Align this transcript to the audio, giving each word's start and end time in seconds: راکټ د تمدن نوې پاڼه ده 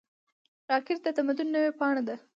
راکټ 0.69 0.97
د 1.03 1.07
تمدن 1.17 1.47
نوې 1.55 1.71
پاڼه 1.79 2.01
ده 2.07 2.15